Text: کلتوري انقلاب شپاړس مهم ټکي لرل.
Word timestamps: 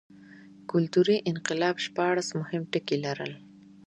کلتوري 0.71 1.17
انقلاب 1.31 1.75
شپاړس 1.85 2.27
مهم 2.39 2.61
ټکي 2.71 2.97
لرل. 3.05 3.31